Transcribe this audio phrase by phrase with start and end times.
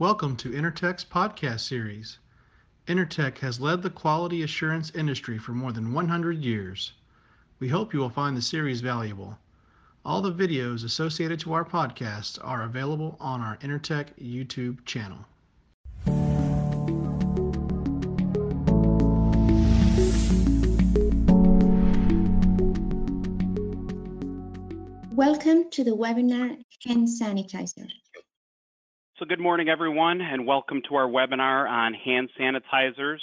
[0.00, 2.18] Welcome to Intertek's podcast series.
[2.88, 6.94] Intertek has led the quality assurance industry for more than 100 years.
[7.60, 9.38] We hope you will find the series valuable.
[10.04, 15.26] All the videos associated to our podcast are available on our Intertek YouTube channel.
[25.14, 27.86] Welcome to the webinar Hand Sanitizer.
[29.26, 33.20] Good morning, everyone, and welcome to our webinar on hand sanitizers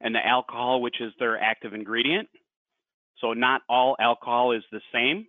[0.00, 2.28] and the alcohol, which is their active ingredient.
[3.20, 5.26] So not all alcohol is the same.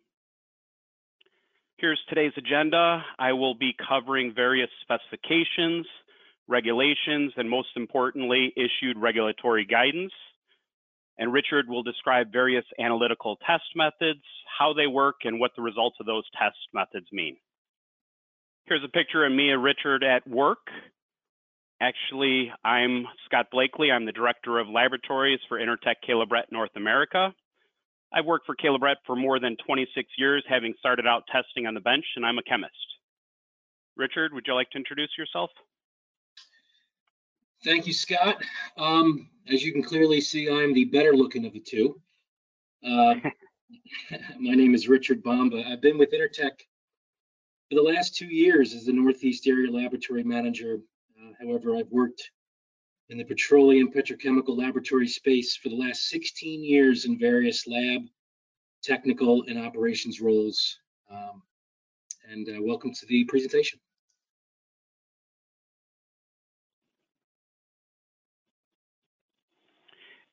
[1.78, 3.04] Here's today's agenda.
[3.20, 5.86] I will be covering various specifications,
[6.48, 10.14] regulations, and most importantly, issued regulatory guidance.
[11.18, 14.24] And Richard will describe various analytical test methods,
[14.60, 17.36] how they work, and what the results of those test methods mean.
[18.68, 20.58] Here's a picture of me and Richard at work.
[21.80, 23.92] Actually, I'm Scott Blakely.
[23.92, 27.32] I'm the Director of Laboratories for Intertek Caleb Brett North America.
[28.12, 31.76] I've worked for Caleb Brett for more than 26 years, having started out testing on
[31.76, 32.74] the bench, and I'm a chemist.
[33.96, 35.52] Richard, would you like to introduce yourself?
[37.64, 38.42] Thank you, Scott.
[38.78, 42.02] Um, as you can clearly see, I'm the better looking of the two.
[42.84, 43.16] Uh,
[44.40, 45.64] my name is Richard Bomba.
[45.68, 46.62] I've been with Intertek
[47.70, 50.80] for the last two years as the Northeast Area Laboratory Manager.
[51.20, 52.32] Uh, however, I've worked
[53.10, 58.02] in the petroleum petrochemical laboratory space for the last 16 years in various lab,
[58.84, 60.80] technical, and operations roles.
[61.10, 61.42] Um,
[62.30, 63.80] and uh, welcome to the presentation.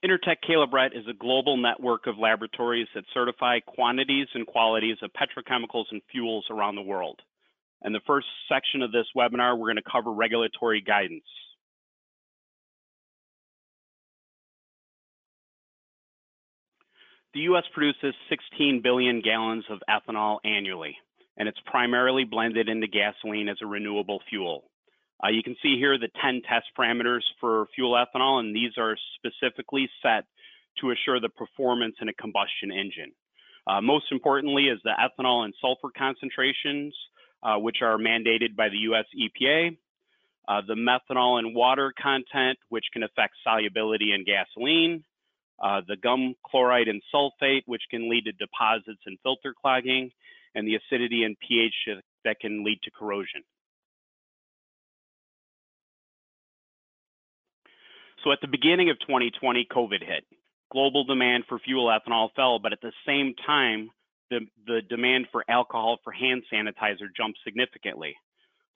[0.04, 5.12] Intertek Caleb Brett is a global network of laboratories that certify quantities and qualities of
[5.12, 7.20] petrochemicals and fuels around the world.
[7.84, 11.22] In the first section of this webinar, we're going to cover regulatory guidance.
[17.32, 20.96] The US produces 16 billion gallons of ethanol annually,
[21.36, 24.64] and it's primarily blended into gasoline as a renewable fuel.
[25.24, 28.96] Uh, you can see here the 10 test parameters for fuel ethanol, and these are
[29.16, 30.24] specifically set
[30.80, 33.12] to assure the performance in a combustion engine.
[33.66, 36.94] Uh, most importantly is the ethanol and sulfur concentrations,
[37.42, 39.76] uh, which are mandated by the US EPA,
[40.48, 45.04] uh, the methanol and water content, which can affect solubility in gasoline,
[45.62, 50.10] uh, the gum chloride and sulfate, which can lead to deposits and filter clogging,
[50.54, 51.74] and the acidity and pH
[52.24, 53.42] that can lead to corrosion.
[58.24, 60.24] So at the beginning of 2020, COVID hit.
[60.70, 63.90] Global demand for fuel ethanol fell, but at the same time,
[64.30, 68.14] the, the demand for alcohol for hand sanitizer jumped significantly.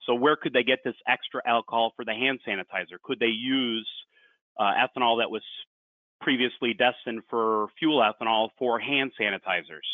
[0.05, 3.01] So where could they get this extra alcohol for the hand sanitizer?
[3.03, 3.89] Could they use
[4.59, 5.41] uh, ethanol that was
[6.21, 9.87] previously destined for fuel ethanol for hand sanitizers?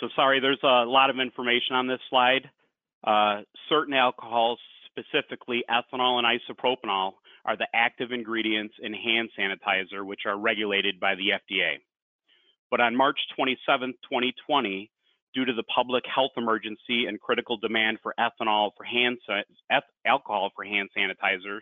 [0.00, 2.50] So sorry, there's a lot of information on this slide.
[3.06, 7.12] Uh, certain alcohols, specifically ethanol and isopropanol,
[7.44, 11.74] are the active ingredients in hand sanitizer, which are regulated by the FDA.
[12.70, 14.90] But on March 27, 2020,
[15.34, 19.18] due to the public health emergency and critical demand for ethanol for hand
[20.06, 21.58] alcohol for hand sanitizer,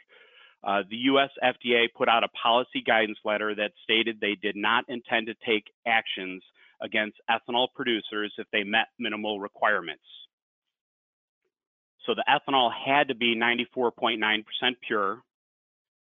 [0.64, 4.84] uh, the US FDA put out a policy guidance letter that stated they did not
[4.88, 6.42] intend to take actions
[6.80, 10.04] against ethanol producers if they met minimal requirements.
[12.06, 14.44] So the ethanol had to be 94.9%
[14.86, 15.22] pure.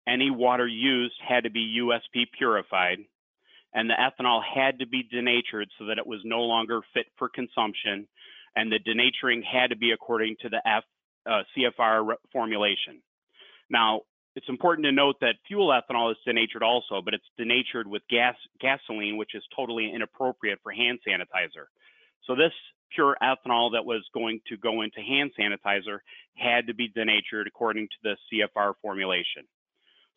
[0.08, 3.00] Any water used had to be USP purified.
[3.74, 7.28] And the ethanol had to be denatured so that it was no longer fit for
[7.28, 8.08] consumption.
[8.56, 10.84] And the denaturing had to be according to the F,
[11.26, 13.02] uh, CFR formulation.
[13.70, 14.02] Now,
[14.36, 18.36] it's important to note that fuel ethanol is denatured also, but it's denatured with gas
[18.60, 21.66] gasoline, which is totally inappropriate for hand sanitizer.
[22.26, 22.54] So this
[22.94, 26.00] pure ethanol that was going to go into hand sanitizer
[26.36, 29.44] had to be denatured according to the CFR formulation.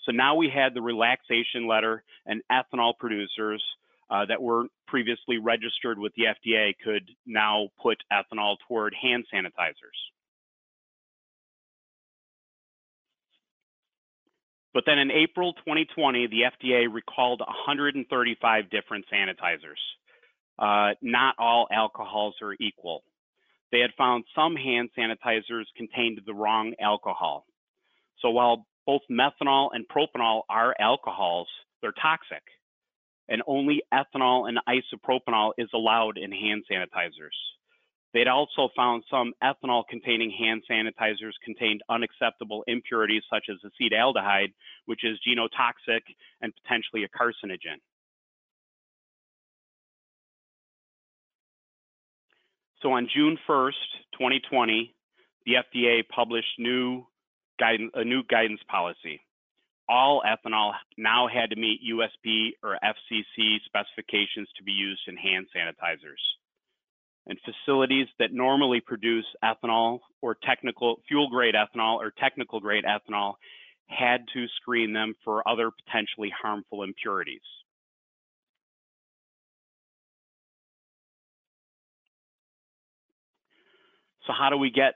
[0.05, 3.63] So now we had the relaxation letter and ethanol producers
[4.09, 9.99] uh, that were previously registered with the FDA could now put ethanol toward hand sanitizers.
[14.73, 19.81] But then in April 2020, the FDA recalled 135 different sanitizers
[20.59, 23.03] uh, not all alcohols are equal.
[23.73, 27.45] They had found some hand sanitizers contained the wrong alcohol.
[28.21, 31.49] So while both methanol and propanol are alcohols,
[31.83, 32.43] they're toxic.
[33.29, 37.35] And only ethanol and isopropanol is allowed in hand sanitizers.
[38.15, 44.55] They'd also found some ethanol containing hand sanitizers contained unacceptable impurities such as acetaldehyde,
[44.87, 46.01] which is genotoxic
[46.41, 47.81] and potentially a carcinogen.
[52.83, 53.73] So on June 1st,
[54.13, 54.95] 2020,
[55.47, 57.07] the FDA published new
[57.59, 59.21] guidance, a new guidance policy.
[59.89, 65.47] All ethanol now had to meet USP or FCC specifications to be used in hand
[65.57, 66.21] sanitizers.
[67.29, 73.35] And facilities that normally produce ethanol or technical fuel grade ethanol or technical grade ethanol
[73.89, 77.41] had to screen them for other potentially harmful impurities.
[84.27, 84.95] So how do we get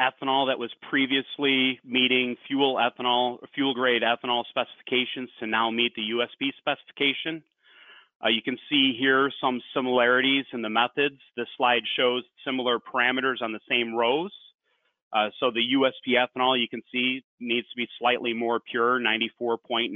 [0.00, 6.02] ethanol that was previously meeting fuel ethanol, fuel grade ethanol specifications to now meet the
[6.02, 7.42] USP specification?
[8.22, 11.18] Uh, you can see here some similarities in the methods.
[11.36, 14.32] This slide shows similar parameters on the same rows.
[15.12, 19.90] Uh, so the USP ethanol you can see needs to be slightly more pure, 94.9%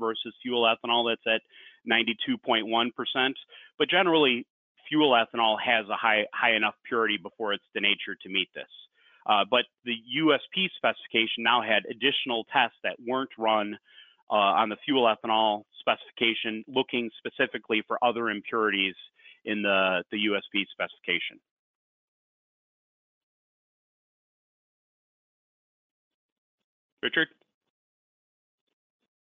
[0.00, 1.42] versus fuel ethanol that's at
[1.90, 2.90] 92.1%.
[3.78, 4.46] But generally,
[4.92, 8.68] fuel ethanol has a high, high enough purity before it's denatured to meet this.
[9.26, 13.78] Uh, but the USP specification now had additional tests that weren't run
[14.30, 18.94] uh, on the fuel ethanol specification, looking specifically for other impurities
[19.46, 21.40] in the, the USP specification.
[27.02, 27.28] Richard?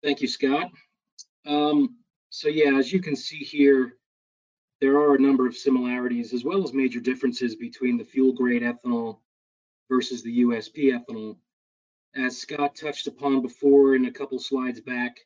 [0.04, 0.72] Thank you, Scott.
[1.46, 1.98] Um,
[2.30, 3.98] so yeah, as you can see here,
[4.82, 8.64] there are a number of similarities as well as major differences between the fuel grade
[8.64, 9.20] ethanol
[9.90, 11.38] versus the USP ethanol.
[12.16, 15.20] As Scott touched upon before in a couple slides back,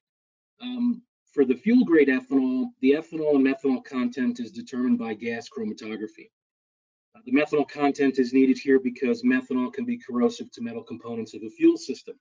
[0.62, 1.02] um,
[1.34, 6.30] for the fuel grade ethanol, the ethanol and methanol content is determined by gas chromatography.
[7.16, 11.34] Uh, the methanol content is needed here because methanol can be corrosive to metal components
[11.34, 12.16] of a fuel system.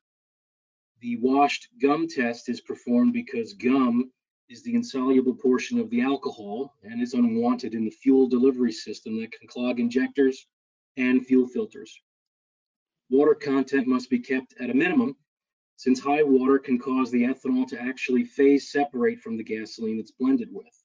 [1.01, 4.13] The washed gum test is performed because gum
[4.49, 9.21] is the insoluble portion of the alcohol and is unwanted in the fuel delivery system
[9.21, 10.47] that can clog injectors
[10.97, 11.99] and fuel filters.
[13.11, 15.17] Water content must be kept at a minimum
[15.77, 20.13] since high water can cause the ethanol to actually phase separate from the gasoline it's
[20.13, 20.85] blended with.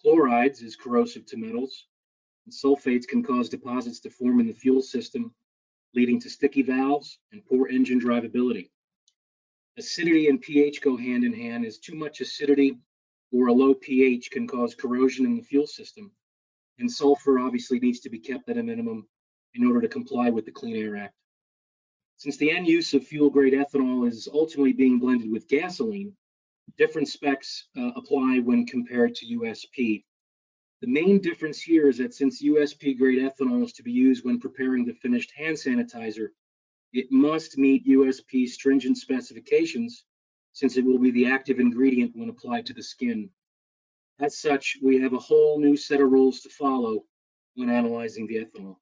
[0.00, 1.86] Chlorides is corrosive to metals,
[2.46, 5.34] and sulfates can cause deposits to form in the fuel system,
[5.94, 8.70] leading to sticky valves and poor engine drivability.
[9.78, 12.76] Acidity and pH go hand in hand as too much acidity
[13.30, 16.10] or a low pH can cause corrosion in the fuel system.
[16.80, 19.06] And sulfur obviously needs to be kept at a minimum
[19.54, 21.14] in order to comply with the Clean Air Act.
[22.16, 26.12] Since the end use of fuel grade ethanol is ultimately being blended with gasoline,
[26.76, 30.02] different specs uh, apply when compared to USP.
[30.80, 34.40] The main difference here is that since USP grade ethanol is to be used when
[34.40, 36.30] preparing the finished hand sanitizer,
[36.92, 40.04] it must meet USP stringent specifications
[40.52, 43.30] since it will be the active ingredient when applied to the skin.
[44.20, 47.04] As such, we have a whole new set of rules to follow
[47.54, 48.76] when analyzing the ethanol.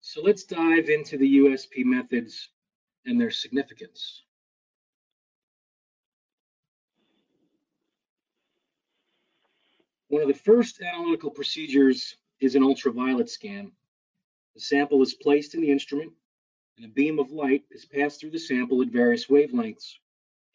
[0.00, 2.48] So let's dive into the USP methods
[3.04, 4.22] and their significance.
[10.08, 13.72] One of the first analytical procedures is an ultraviolet scan.
[14.54, 16.12] The sample is placed in the instrument
[16.76, 19.94] and a beam of light is passed through the sample at various wavelengths.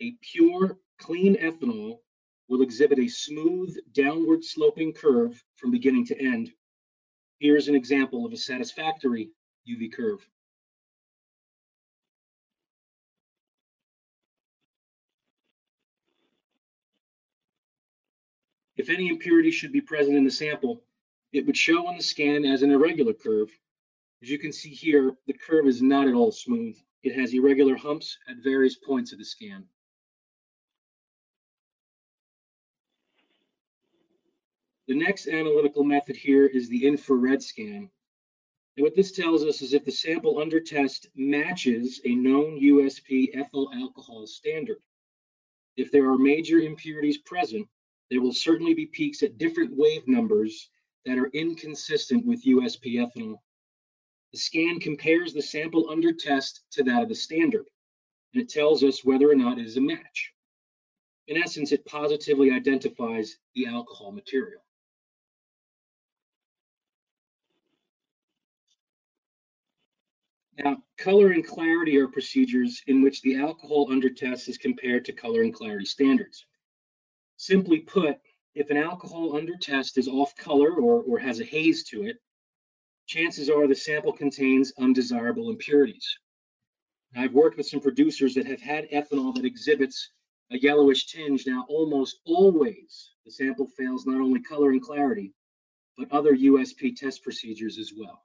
[0.01, 2.00] A pure, clean ethanol
[2.48, 6.51] will exhibit a smooth downward sloping curve from beginning to end.
[7.39, 9.31] Here's an example of a satisfactory
[9.67, 10.25] UV curve.
[18.77, 20.83] If any impurity should be present in the sample,
[21.33, 23.51] it would show on the scan as an irregular curve.
[24.21, 26.77] As you can see here, the curve is not at all smooth.
[27.03, 29.65] It has irregular humps at various points of the scan.
[34.87, 37.89] The next analytical method here is the infrared scan.
[38.77, 43.29] And what this tells us is if the sample under test matches a known USP
[43.33, 44.81] ethyl alcohol standard.
[45.77, 47.67] If there are major impurities present,
[48.11, 50.69] there will certainly be peaks at different wave numbers
[51.05, 53.39] that are inconsistent with USP ethanol.
[54.33, 57.65] The scan compares the sample under test to that of the standard,
[58.33, 60.33] and it tells us whether or not it is a match.
[61.27, 64.61] In essence, it positively identifies the alcohol material.
[70.57, 75.13] Now, color and clarity are procedures in which the alcohol under test is compared to
[75.13, 76.45] color and clarity standards.
[77.41, 78.17] Simply put,
[78.53, 82.17] if an alcohol under test is off color or, or has a haze to it,
[83.07, 86.19] chances are the sample contains undesirable impurities.
[87.15, 90.12] I've worked with some producers that have had ethanol that exhibits
[90.51, 91.48] a yellowish tinge.
[91.48, 95.33] Now, almost always the sample fails not only color and clarity,
[95.98, 98.24] but other USP test procedures as well.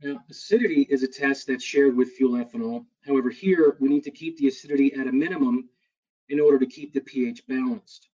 [0.00, 2.86] Now, acidity is a test that's shared with fuel ethanol.
[3.04, 5.68] However, here we need to keep the acidity at a minimum
[6.28, 8.08] in order to keep the pH balanced.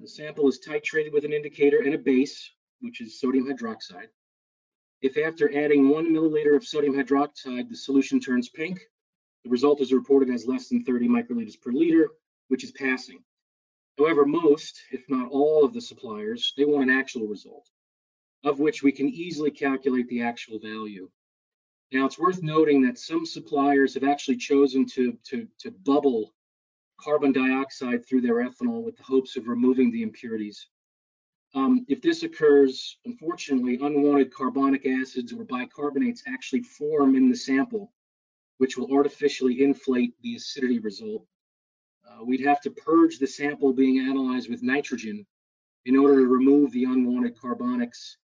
[0.00, 2.50] The sample is titrated with an indicator and a base,
[2.80, 4.08] which is sodium hydroxide.
[5.02, 8.80] If after adding one milliliter of sodium hydroxide, the solution turns pink,
[9.44, 12.08] the result is reported as less than 30 microliters per liter,
[12.48, 13.22] which is passing.
[13.98, 17.68] However, most, if not all of the suppliers, they want an actual result,
[18.42, 21.10] of which we can easily calculate the actual value.
[21.92, 26.34] Now, it's worth noting that some suppliers have actually chosen to, to, to bubble
[27.00, 30.66] carbon dioxide through their ethanol with the hopes of removing the impurities.
[31.54, 37.92] Um, if this occurs, unfortunately, unwanted carbonic acids or bicarbonates actually form in the sample,
[38.58, 41.24] which will artificially inflate the acidity result.
[42.08, 45.24] Uh, we'd have to purge the sample being analyzed with nitrogen
[45.84, 48.16] in order to remove the unwanted carbonics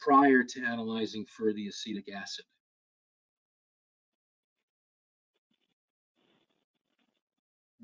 [0.00, 2.44] prior to analyzing for the acetic acid.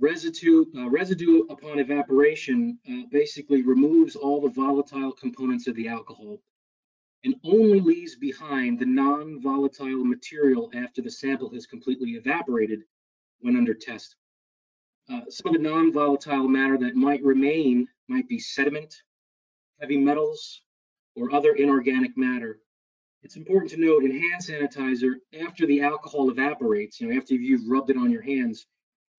[0.00, 6.40] Residue, uh, residue upon evaporation uh, basically removes all the volatile components of the alcohol
[7.24, 12.80] and only leaves behind the non-volatile material after the sample has completely evaporated
[13.40, 14.16] when under test.
[15.12, 19.02] Uh, some of the non-volatile matter that might remain might be sediment,
[19.80, 20.62] heavy metals,
[21.14, 22.60] or other inorganic matter.
[23.22, 25.16] It's important to note in hand sanitizer,
[25.46, 28.66] after the alcohol evaporates, you know, after you've rubbed it on your hands,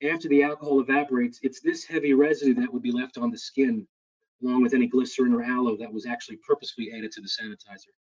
[0.04, 3.88] after the alcohol evaporates, it's this heavy residue that would be left on the skin,
[4.44, 7.92] along with any glycerin or aloe that was actually purposely added to the sanitizer.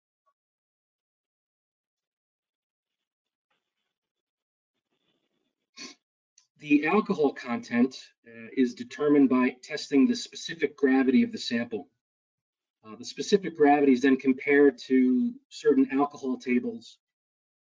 [6.59, 11.89] The alcohol content uh, is determined by testing the specific gravity of the sample.
[12.85, 16.99] Uh, the specific gravity is then compared to certain alcohol tables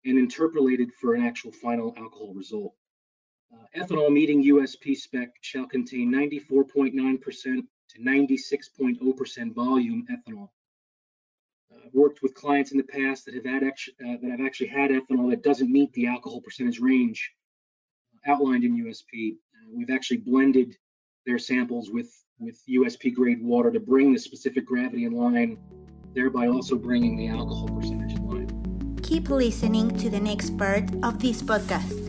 [0.05, 2.73] and interpolated for an actual final alcohol result.
[3.55, 10.49] Uh, ethanol meeting USP spec shall contain 94.9% to 96.0% volume ethanol.
[11.71, 14.67] Uh, I've worked with clients in the past that have had uh, that have actually
[14.67, 17.31] had ethanol that doesn't meet the alcohol percentage range
[18.27, 19.33] outlined in USP.
[19.33, 20.75] Uh, we've actually blended
[21.25, 25.57] their samples with with USP grade water to bring the specific gravity in line,
[26.13, 28.99] thereby also bringing the alcohol percentage in line.
[29.03, 32.04] Keep listening to the next part of this podcast.